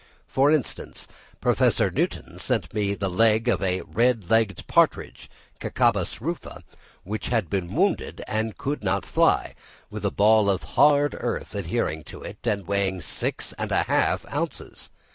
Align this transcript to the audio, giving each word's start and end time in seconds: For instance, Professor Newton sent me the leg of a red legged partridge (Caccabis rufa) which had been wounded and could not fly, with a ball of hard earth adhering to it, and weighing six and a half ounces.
For 0.25 0.49
instance, 0.49 1.07
Professor 1.41 1.91
Newton 1.91 2.39
sent 2.39 2.73
me 2.73 2.95
the 2.95 3.07
leg 3.07 3.47
of 3.47 3.61
a 3.61 3.81
red 3.81 4.31
legged 4.31 4.65
partridge 4.65 5.29
(Caccabis 5.59 6.19
rufa) 6.19 6.63
which 7.03 7.27
had 7.27 7.51
been 7.51 7.75
wounded 7.75 8.23
and 8.27 8.57
could 8.57 8.83
not 8.83 9.05
fly, 9.05 9.53
with 9.91 10.03
a 10.03 10.09
ball 10.09 10.49
of 10.49 10.63
hard 10.73 11.15
earth 11.19 11.53
adhering 11.53 12.03
to 12.05 12.23
it, 12.23 12.39
and 12.45 12.65
weighing 12.65 12.99
six 12.99 13.53
and 13.59 13.71
a 13.71 13.83
half 13.83 14.25
ounces. 14.33 14.89